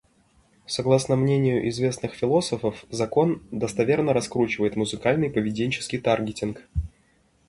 Согласно 0.65 1.15
мнению 1.15 1.69
известных 1.69 2.13
философов, 2.15 2.85
закон 2.89 3.43
достоверно 3.51 4.13
раскручивает 4.13 4.75
музыкальный 4.75 5.29
поведенческий 5.29 5.99
таргетинг. 5.99 6.67